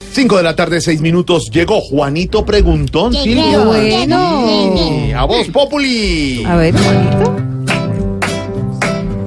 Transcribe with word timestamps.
5 0.00 0.36
de 0.38 0.42
la 0.42 0.56
tarde, 0.56 0.80
6 0.80 1.00
minutos. 1.02 1.50
Llegó 1.50 1.80
Juanito 1.80 2.44
Preguntón. 2.44 3.12
Qué 3.12 3.22
Silvia. 3.22 3.60
bueno. 3.60 4.42
A 5.14 5.24
voz 5.24 5.46
Populi. 5.48 6.44
A 6.44 6.56
ver, 6.56 6.74
Juanito. 6.74 7.36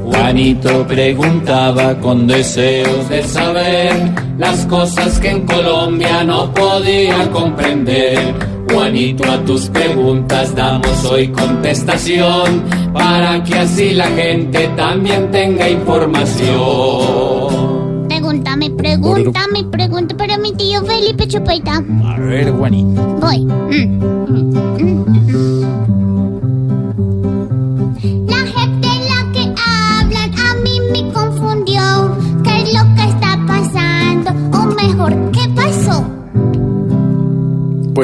Juanito 0.05 0.85
preguntaba 0.87 1.97
con 1.99 2.27
deseos 2.27 3.07
de 3.09 3.23
saber 3.23 3.93
las 4.37 4.65
cosas 4.65 5.19
que 5.19 5.29
en 5.29 5.45
Colombia 5.45 6.23
no 6.23 6.53
podía 6.53 7.29
comprender. 7.31 8.33
Juanito, 8.71 9.23
a 9.31 9.43
tus 9.45 9.69
preguntas 9.69 10.53
damos 10.55 11.05
hoy 11.05 11.29
contestación 11.29 12.63
para 12.93 13.43
que 13.43 13.55
así 13.55 13.93
la 13.93 14.07
gente 14.07 14.67
también 14.75 15.31
tenga 15.31 15.69
información. 15.69 17.78
Pregúntame, 18.77 19.23
pregúntame, 19.23 19.63
pregunta 19.71 20.17
para 20.17 20.37
mi 20.37 20.53
tío 20.53 20.83
Felipe 20.85 21.27
Chupeta. 21.27 21.83
A 22.05 22.19
ver, 22.19 22.51
Juanito. 22.51 23.01
Voy. 23.19 23.45
Mm, 23.45 23.99
mm, 24.29 24.55
mm. 24.79 25.58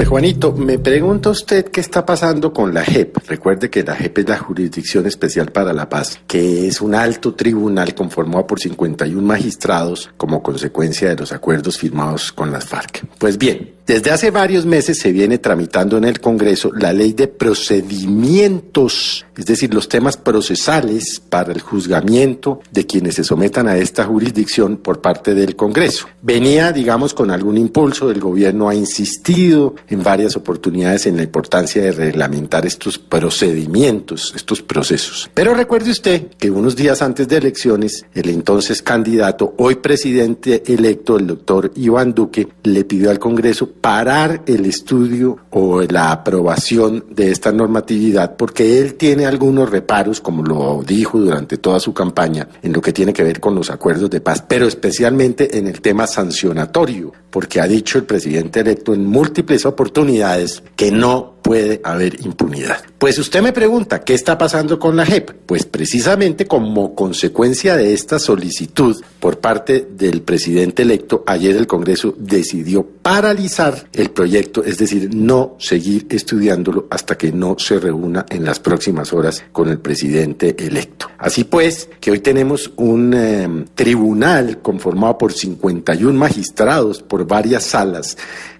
Juanito, 0.08 0.54
me 0.54 0.78
pregunta 0.78 1.32
usted 1.32 1.66
qué 1.66 1.82
está 1.82 2.06
pasando 2.06 2.54
con 2.54 2.74
la 2.74 2.84
JEP. 2.84 3.18
Recuerde 3.28 3.70
que 3.70 3.84
la 3.84 3.96
JEP 3.96 4.20
es 4.20 4.30
la 4.30 4.38
Jurisdicción 4.38 5.06
Especial 5.08 5.52
para 5.52 5.74
la 5.74 5.90
Paz, 5.90 6.20
que 6.28 6.68
es 6.68 6.80
un 6.80 6.94
alto 6.94 7.34
tribunal 7.34 7.96
conformado 7.96 8.46
por 8.46 8.60
51 8.60 9.20
magistrados 9.22 10.12
como 10.16 10.44
consecuencia 10.44 11.10
de 11.10 11.16
los 11.16 11.32
acuerdos 11.32 11.80
firmados 11.80 12.32
con 12.32 12.52
las 12.52 12.66
FARC. 12.66 13.04
Pues 13.18 13.38
bien, 13.38 13.75
desde 13.86 14.10
hace 14.10 14.32
varios 14.32 14.66
meses 14.66 14.98
se 14.98 15.12
viene 15.12 15.38
tramitando 15.38 15.98
en 15.98 16.06
el 16.06 16.20
Congreso 16.20 16.72
la 16.74 16.92
ley 16.92 17.14
de 17.14 17.28
procedimientos, 17.28 19.26
es 19.38 19.46
decir, 19.46 19.72
los 19.74 19.88
temas 19.88 20.18
procesales 20.18 21.20
para 21.20 21.54
el 21.54 21.62
juzgamiento 21.62 22.62
de 22.72 22.88
quienes 22.88 23.14
se 23.16 23.24
sometan 23.24 23.68
a 23.68 23.78
esta 23.78 24.06
jurisdicción 24.06 24.78
por 24.78 25.02
parte 25.02 25.36
del 25.36 25.56
Congreso. 25.56 26.08
Venía, 26.24 26.72
digamos, 26.72 27.14
con 27.14 27.30
algún 27.30 27.60
impulso, 27.60 28.10
el 28.10 28.20
gobierno 28.20 28.70
ha 28.70 28.74
insistido 28.74 29.76
en 29.88 30.02
varias 30.02 30.36
oportunidades 30.36 31.06
en 31.06 31.18
la 31.18 31.24
importancia 31.24 31.84
de 31.84 31.92
reglamentar 31.92 32.66
estos 32.66 32.98
procedimientos, 32.98 34.34
estos 34.36 34.64
procesos. 34.64 35.30
Pero 35.36 35.54
recuerde 35.54 35.92
usted 35.92 36.30
que 36.40 36.50
unos 36.50 36.76
días 36.76 37.04
antes 37.04 37.28
de 37.28 37.38
elecciones, 37.38 38.04
el 38.16 38.30
entonces 38.30 38.82
candidato, 38.82 39.54
hoy 39.58 39.76
presidente 39.76 40.64
electo, 40.74 41.20
el 41.20 41.28
doctor 41.28 41.72
Iván 41.76 42.16
Duque, 42.16 42.48
le 42.64 42.84
pidió 42.84 43.12
al 43.12 43.20
Congreso 43.20 43.75
parar 43.86 44.42
el 44.48 44.66
estudio 44.66 45.38
o 45.52 45.80
la 45.84 46.12
aprobación 46.12 47.06
de 47.12 47.30
esta 47.30 47.52
normatividad 47.52 48.36
porque 48.36 48.80
él 48.80 48.96
tiene 48.96 49.28
algunos 49.28 49.70
reparos, 49.70 50.22
como 50.22 50.42
lo 50.42 50.82
dijo 50.82 51.20
durante 51.20 51.58
toda 51.58 51.80
su 51.80 51.94
campaña, 51.94 52.48
en 52.64 52.74
lo 52.74 52.82
que 52.82 52.92
tiene 52.92 53.14
que 53.14 53.24
ver 53.24 53.40
con 53.40 53.54
los 53.54 53.70
acuerdos 53.70 54.10
de 54.10 54.22
paz, 54.22 54.44
pero 54.48 54.66
especialmente 54.66 55.60
en 55.60 55.68
el 55.68 55.82
tema 55.82 56.08
sancionatorio, 56.08 57.12
porque 57.30 57.62
ha 57.62 57.68
dicho 57.68 58.00
el 58.00 58.06
presidente 58.06 58.62
electo 58.62 58.92
en 58.96 59.06
múltiples 59.06 59.68
oportunidades 59.68 60.64
que 60.76 60.90
no 60.90 61.36
puede 61.46 61.80
haber 61.84 62.26
impunidad. 62.26 62.80
Pues 62.98 63.20
usted 63.20 63.44
me 63.44 63.54
pregunta, 63.54 64.02
¿qué 64.04 64.16
está 64.16 64.36
pasando 64.36 64.80
con 64.80 64.96
la 64.96 65.06
JEP? 65.06 65.30
Pues 65.46 65.64
precisamente 65.64 66.48
como 66.48 66.96
consecuencia 66.96 67.76
de 67.76 67.94
esta 67.94 68.18
solicitud 68.18 69.00
por 69.20 69.38
parte 69.38 69.88
del 69.92 70.24
presidente 70.24 70.82
electo, 70.82 71.24
ayer 71.28 71.56
el 71.56 71.68
Congreso 71.68 72.16
decidió 72.18 72.84
paralizar 72.84 73.75
el 73.94 74.10
proyecto, 74.12 74.64
es 74.64 74.78
decir, 74.78 75.14
no 75.14 75.56
seguir 75.60 76.08
estudiándolo 76.10 76.88
hasta 76.90 77.18
que 77.18 77.32
no 77.32 77.58
se 77.58 77.80
reúna 77.80 78.26
en 78.30 78.46
las 78.46 78.60
próximas 78.60 79.14
horas 79.14 79.44
con 79.52 79.70
el 79.70 79.80
presidente 79.80 80.56
electo. 80.58 81.08
Así 81.18 81.44
pues, 81.44 81.90
que 82.00 82.12
hoy 82.12 82.20
tenemos 82.20 82.72
un 82.76 83.14
eh, 83.14 83.66
tribunal 83.76 84.60
conformado 84.62 85.18
por 85.18 85.34
51 85.34 86.18
magistrados 86.18 87.02
por 87.02 87.26
varias 87.28 87.64
salas 87.64 88.18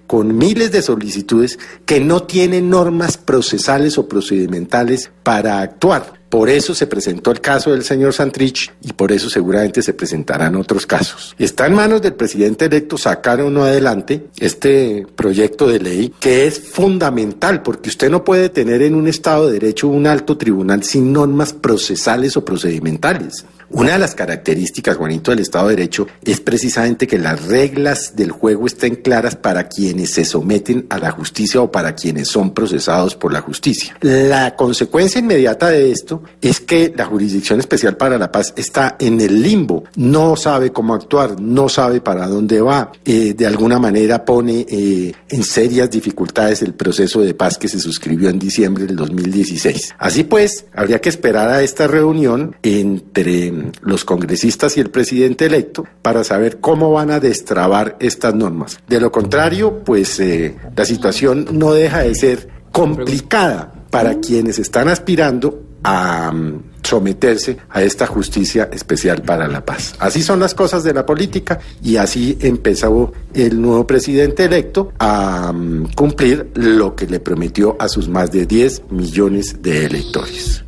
con 0.08 0.38
miles 0.38 0.72
de 0.72 0.82
solicitudes 0.82 1.58
que 1.86 2.00
no 2.00 2.24
tienen 2.24 2.70
normas 2.70 3.18
procesales 3.18 3.98
o 3.98 4.08
procedimentales 4.08 5.12
para 5.24 5.62
actuar. 5.62 6.25
Por 6.36 6.50
eso 6.50 6.76
se 6.76 6.86
presentó 6.86 7.32
el 7.32 7.40
caso 7.40 7.72
del 7.72 7.86
señor 7.86 8.12
Santrich 8.12 8.70
y 8.82 8.92
por 8.92 9.14
eso 9.14 9.30
seguramente 9.30 9.82
se 9.82 9.94
presentarán 9.94 10.58
otros 10.58 10.86
casos. 10.86 11.34
Está 11.40 11.66
en 11.66 11.76
manos 11.76 12.02
del 12.02 12.14
presidente 12.16 12.66
electo 12.66 12.98
sacar 12.98 13.40
o 13.40 13.50
no 13.50 13.64
adelante 13.64 14.26
este 14.38 15.08
proyecto 15.16 15.66
de 15.66 15.80
ley 15.80 16.14
que 16.20 16.46
es 16.46 16.60
fundamental 16.60 17.62
porque 17.62 17.88
usted 17.88 18.10
no 18.10 18.26
puede 18.26 18.50
tener 18.50 18.82
en 18.82 18.96
un 18.96 19.08
Estado 19.08 19.48
de 19.48 19.54
Derecho 19.54 19.88
un 19.88 20.08
alto 20.08 20.38
tribunal 20.38 20.84
sin 20.84 21.14
normas 21.14 21.54
procesales 21.54 22.36
o 22.36 22.44
procedimentales. 22.44 23.46
Una 23.70 23.94
de 23.94 24.00
las 24.00 24.16
características, 24.16 24.98
Juanito, 24.98 25.32
del 25.32 25.40
Estado 25.40 25.68
de 25.68 25.76
Derecho 25.76 26.08
es 26.24 26.40
precisamente 26.40 27.08
que 27.08 27.18
las 27.18 27.46
reglas 27.46 28.16
del 28.16 28.32
juego 28.32 28.68
estén 28.68 28.96
claras 28.96 29.36
para 29.36 29.68
quienes 29.68 30.12
se 30.12 30.26
someten 30.26 30.86
a 30.90 31.00
la 31.00 31.12
justicia 31.12 31.62
o 31.62 31.72
para 31.72 31.96
quienes 31.96 32.28
son 32.28 32.54
procesados 32.54 33.16
por 33.16 33.34
la 33.34 33.42
justicia. 33.42 33.98
La 34.02 34.56
consecuencia 34.56 35.20
inmediata 35.20 35.70
de 35.70 35.92
esto 35.92 36.24
es 36.42 36.60
que 36.60 36.94
la 36.96 37.06
Jurisdicción 37.06 37.60
Especial 37.60 37.98
para 37.98 38.18
la 38.18 38.32
Paz 38.32 38.54
está 38.56 38.96
en 39.00 39.20
el 39.20 39.42
limbo, 39.42 39.84
no 39.96 40.36
sabe 40.36 40.72
cómo 40.72 40.94
actuar, 40.94 41.40
no 41.40 41.70
sabe 41.70 42.02
para 42.02 42.28
dónde 42.28 42.62
va, 42.62 42.92
eh, 43.04 43.34
de 43.34 43.48
alguna 43.48 43.80
manera 43.80 44.24
pone 44.24 44.66
eh, 44.70 45.14
en 45.30 45.44
serias 45.44 45.90
dificultades 45.90 46.62
el 46.62 46.74
proceso 46.74 47.22
de 47.22 47.34
paz 47.34 47.58
que 47.58 47.68
se 47.68 47.80
suscribió 47.80 48.30
en 48.30 48.40
diciembre 48.40 48.86
del 48.86 48.96
2016. 48.96 49.96
Así 49.98 50.24
pues, 50.24 50.66
habría 50.74 51.02
que 51.02 51.10
esperar 51.10 51.50
a 51.50 51.62
esta 51.62 51.88
reunión 51.88 52.56
entre 52.62 53.52
los 53.82 54.06
congresistas 54.06 54.78
y 54.78 54.82
el 54.82 54.90
presidente 54.90 55.46
electo 55.46 55.86
para 56.02 56.24
saber 56.24 56.60
cómo 56.60 56.92
van 56.92 57.12
a 57.12 57.20
destrabar 57.20 57.96
estas 58.00 58.36
normas. 58.36 58.80
De 58.88 59.00
lo 59.00 59.12
contrario, 59.12 59.84
pues 59.84 60.20
eh, 60.20 60.56
la 60.76 60.86
situación 60.86 61.48
no 61.52 61.74
deja 61.74 62.00
de 62.00 62.16
ser 62.16 62.50
complicada 62.72 63.72
para 63.90 64.20
quienes 64.20 64.60
están 64.60 64.90
aspirando 64.90 65.64
a 65.84 66.32
um, 66.34 66.62
someterse 66.84 67.58
a 67.70 67.82
esta 67.82 68.06
justicia 68.08 68.70
especial 68.72 69.22
para 69.22 69.48
la 69.48 69.64
paz. 69.64 69.96
Así 70.00 70.22
son 70.22 70.40
las 70.40 70.54
cosas 70.54 70.84
de 70.84 70.94
la 70.94 71.06
política 71.06 71.60
y 71.82 71.98
así 71.98 72.38
empezó 72.42 73.14
el 73.34 73.62
nuevo 73.62 73.88
presidente 73.88 74.46
electo 74.46 74.92
a 75.00 75.52
um, 75.52 75.88
cumplir 75.94 76.52
lo 76.56 76.96
que 76.96 77.08
le 77.08 77.20
prometió 77.20 77.76
a 77.80 77.88
sus 77.88 78.10
más 78.10 78.32
de 78.32 78.46
10 78.46 78.84
millones 78.90 79.62
de 79.62 79.86
electores. 79.86 80.64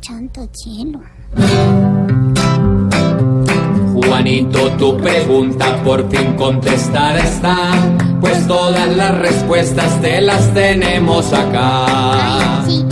Juanito, 3.94 4.70
tu 4.72 4.96
pregunta 4.98 5.82
por 5.84 6.08
fin 6.10 6.34
contestada 6.34 7.18
está, 7.18 7.72
pues 8.20 8.46
todas 8.46 8.96
las 8.96 9.18
respuestas 9.18 10.00
te 10.00 10.20
las 10.20 10.52
tenemos 10.54 11.32
acá. 11.32 12.64
Ay, 12.64 12.66
sí, 12.66 12.87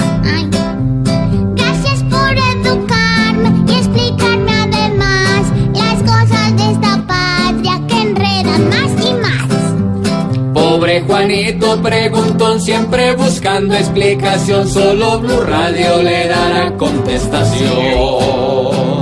Preguntón, 11.82 12.60
siempre 12.60 13.14
buscando 13.14 13.74
explicación, 13.74 14.66
solo 14.68 15.20
Blue 15.20 15.42
Radio 15.42 16.02
le 16.02 16.28
dará 16.28 16.76
contestación. 16.76 17.74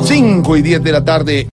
5 0.02 0.56
y 0.56 0.62
10 0.62 0.82
de 0.82 0.92
la 0.92 1.04
tarde. 1.04 1.48